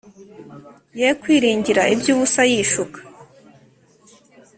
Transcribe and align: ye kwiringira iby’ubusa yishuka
ye 0.99 1.09
kwiringira 1.21 1.81
iby’ubusa 1.93 2.41
yishuka 2.51 2.99